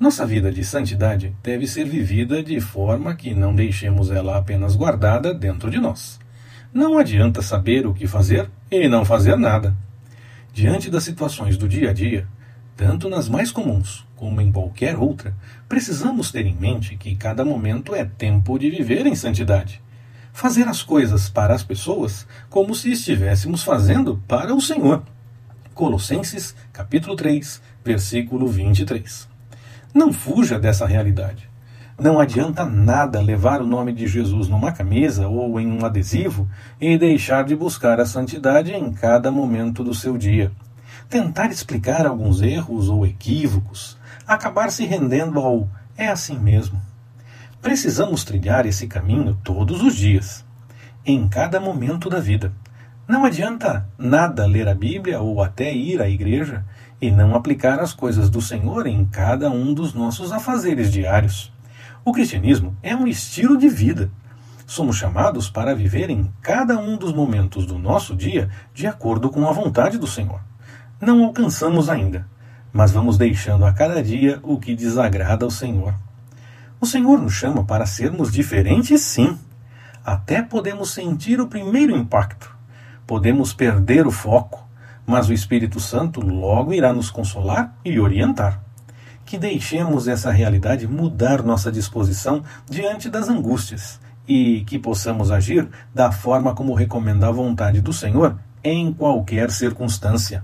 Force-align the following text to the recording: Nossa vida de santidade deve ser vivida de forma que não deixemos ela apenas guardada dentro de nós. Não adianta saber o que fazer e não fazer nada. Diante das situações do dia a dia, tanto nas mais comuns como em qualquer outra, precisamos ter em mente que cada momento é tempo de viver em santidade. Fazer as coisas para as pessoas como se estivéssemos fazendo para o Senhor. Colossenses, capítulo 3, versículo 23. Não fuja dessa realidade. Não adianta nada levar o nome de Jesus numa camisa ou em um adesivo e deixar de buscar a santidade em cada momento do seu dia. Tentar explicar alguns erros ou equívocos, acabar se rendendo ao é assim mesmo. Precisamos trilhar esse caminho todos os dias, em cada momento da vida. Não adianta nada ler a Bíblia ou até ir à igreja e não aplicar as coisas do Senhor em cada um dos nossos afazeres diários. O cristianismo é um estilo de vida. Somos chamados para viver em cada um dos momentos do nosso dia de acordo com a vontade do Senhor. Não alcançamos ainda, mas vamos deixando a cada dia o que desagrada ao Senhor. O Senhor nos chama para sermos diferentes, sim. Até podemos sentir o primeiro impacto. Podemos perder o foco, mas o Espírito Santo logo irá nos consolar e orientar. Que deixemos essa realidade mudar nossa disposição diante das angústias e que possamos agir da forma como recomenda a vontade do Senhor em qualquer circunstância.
Nossa 0.00 0.24
vida 0.24 0.50
de 0.50 0.64
santidade 0.64 1.36
deve 1.42 1.66
ser 1.66 1.84
vivida 1.84 2.42
de 2.42 2.58
forma 2.58 3.14
que 3.14 3.34
não 3.34 3.54
deixemos 3.54 4.10
ela 4.10 4.38
apenas 4.38 4.74
guardada 4.74 5.34
dentro 5.34 5.70
de 5.70 5.78
nós. 5.78 6.18
Não 6.72 6.96
adianta 6.96 7.42
saber 7.42 7.86
o 7.86 7.92
que 7.92 8.06
fazer 8.06 8.50
e 8.70 8.88
não 8.88 9.04
fazer 9.04 9.36
nada. 9.36 9.76
Diante 10.54 10.90
das 10.90 11.04
situações 11.04 11.58
do 11.58 11.68
dia 11.68 11.90
a 11.90 11.92
dia, 11.92 12.26
tanto 12.74 13.10
nas 13.10 13.28
mais 13.28 13.52
comuns 13.52 14.06
como 14.16 14.40
em 14.40 14.50
qualquer 14.50 14.96
outra, 14.96 15.36
precisamos 15.68 16.32
ter 16.32 16.46
em 16.46 16.56
mente 16.56 16.96
que 16.96 17.14
cada 17.14 17.44
momento 17.44 17.94
é 17.94 18.02
tempo 18.02 18.58
de 18.58 18.70
viver 18.70 19.04
em 19.04 19.14
santidade. 19.14 19.82
Fazer 20.32 20.66
as 20.66 20.82
coisas 20.82 21.28
para 21.28 21.54
as 21.54 21.62
pessoas 21.62 22.26
como 22.48 22.74
se 22.74 22.90
estivéssemos 22.90 23.62
fazendo 23.62 24.16
para 24.26 24.54
o 24.54 24.62
Senhor. 24.62 25.02
Colossenses, 25.74 26.56
capítulo 26.72 27.14
3, 27.16 27.60
versículo 27.84 28.48
23. 28.48 29.29
Não 29.92 30.12
fuja 30.12 30.58
dessa 30.58 30.86
realidade. 30.86 31.50
Não 31.98 32.18
adianta 32.18 32.64
nada 32.64 33.20
levar 33.20 33.60
o 33.60 33.66
nome 33.66 33.92
de 33.92 34.06
Jesus 34.06 34.48
numa 34.48 34.72
camisa 34.72 35.28
ou 35.28 35.60
em 35.60 35.70
um 35.70 35.84
adesivo 35.84 36.48
e 36.80 36.96
deixar 36.96 37.44
de 37.44 37.54
buscar 37.54 38.00
a 38.00 38.06
santidade 38.06 38.72
em 38.72 38.92
cada 38.92 39.30
momento 39.30 39.84
do 39.84 39.92
seu 39.92 40.16
dia. 40.16 40.50
Tentar 41.08 41.50
explicar 41.50 42.06
alguns 42.06 42.40
erros 42.40 42.88
ou 42.88 43.04
equívocos, 43.04 43.98
acabar 44.26 44.70
se 44.70 44.86
rendendo 44.86 45.40
ao 45.40 45.68
é 45.96 46.08
assim 46.08 46.38
mesmo. 46.38 46.80
Precisamos 47.60 48.24
trilhar 48.24 48.64
esse 48.64 48.86
caminho 48.86 49.38
todos 49.44 49.82
os 49.82 49.94
dias, 49.94 50.42
em 51.04 51.28
cada 51.28 51.60
momento 51.60 52.08
da 52.08 52.18
vida. 52.18 52.50
Não 53.10 53.24
adianta 53.24 53.88
nada 53.98 54.46
ler 54.46 54.68
a 54.68 54.74
Bíblia 54.74 55.20
ou 55.20 55.42
até 55.42 55.74
ir 55.74 56.00
à 56.00 56.08
igreja 56.08 56.64
e 57.02 57.10
não 57.10 57.34
aplicar 57.34 57.80
as 57.80 57.92
coisas 57.92 58.30
do 58.30 58.40
Senhor 58.40 58.86
em 58.86 59.04
cada 59.04 59.50
um 59.50 59.74
dos 59.74 59.92
nossos 59.92 60.30
afazeres 60.30 60.92
diários. 60.92 61.52
O 62.04 62.12
cristianismo 62.12 62.76
é 62.80 62.94
um 62.94 63.08
estilo 63.08 63.58
de 63.58 63.68
vida. 63.68 64.12
Somos 64.64 64.94
chamados 64.94 65.50
para 65.50 65.74
viver 65.74 66.08
em 66.08 66.32
cada 66.40 66.78
um 66.78 66.96
dos 66.96 67.12
momentos 67.12 67.66
do 67.66 67.76
nosso 67.80 68.14
dia 68.14 68.48
de 68.72 68.86
acordo 68.86 69.28
com 69.28 69.48
a 69.48 69.52
vontade 69.52 69.98
do 69.98 70.06
Senhor. 70.06 70.40
Não 71.00 71.24
alcançamos 71.24 71.90
ainda, 71.90 72.28
mas 72.72 72.92
vamos 72.92 73.18
deixando 73.18 73.64
a 73.64 73.72
cada 73.72 74.00
dia 74.00 74.38
o 74.44 74.56
que 74.56 74.72
desagrada 74.72 75.44
ao 75.44 75.50
Senhor. 75.50 75.92
O 76.80 76.86
Senhor 76.86 77.20
nos 77.20 77.32
chama 77.32 77.64
para 77.64 77.86
sermos 77.86 78.30
diferentes, 78.30 79.00
sim. 79.00 79.36
Até 80.04 80.40
podemos 80.40 80.92
sentir 80.92 81.40
o 81.40 81.48
primeiro 81.48 81.96
impacto. 81.96 82.59
Podemos 83.10 83.52
perder 83.52 84.06
o 84.06 84.12
foco, 84.12 84.64
mas 85.04 85.28
o 85.28 85.32
Espírito 85.32 85.80
Santo 85.80 86.20
logo 86.20 86.72
irá 86.72 86.92
nos 86.92 87.10
consolar 87.10 87.74
e 87.84 87.98
orientar. 87.98 88.62
Que 89.26 89.36
deixemos 89.36 90.06
essa 90.06 90.30
realidade 90.30 90.86
mudar 90.86 91.42
nossa 91.42 91.72
disposição 91.72 92.44
diante 92.70 93.10
das 93.10 93.28
angústias 93.28 94.00
e 94.28 94.60
que 94.60 94.78
possamos 94.78 95.32
agir 95.32 95.68
da 95.92 96.12
forma 96.12 96.54
como 96.54 96.72
recomenda 96.72 97.26
a 97.26 97.32
vontade 97.32 97.80
do 97.80 97.92
Senhor 97.92 98.38
em 98.62 98.92
qualquer 98.92 99.50
circunstância. 99.50 100.38